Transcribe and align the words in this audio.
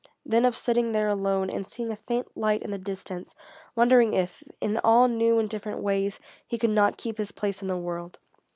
Then 0.25 0.45
of 0.45 0.55
sitting 0.55 0.93
there 0.93 1.09
alone 1.09 1.51
and 1.51 1.63
seeing 1.63 1.91
a 1.91 1.95
faint 1.95 2.35
light 2.35 2.63
in 2.63 2.71
the 2.71 2.79
distance, 2.79 3.35
wondering 3.75 4.15
if, 4.15 4.41
in 4.59 4.79
all 4.79 5.07
new 5.07 5.37
and 5.37 5.47
different 5.47 5.83
ways, 5.83 6.19
he 6.47 6.57
could 6.57 6.71
not 6.71 6.97
keep 6.97 7.19
his 7.19 7.31
place 7.31 7.61
in 7.61 7.67
the 7.67 7.77
world. 7.77 8.17